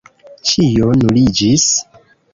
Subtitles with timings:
[0.51, 1.69] Ĉio nuliĝis.